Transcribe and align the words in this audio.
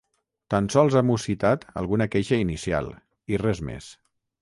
Tan 0.53 0.69
sols 0.75 0.97
ha 1.01 1.03
mussitat 1.09 1.69
alguna 1.83 2.09
queixa 2.17 2.43
inicial, 2.47 2.93
i 3.37 3.43
res 3.47 3.67
més. 3.73 3.97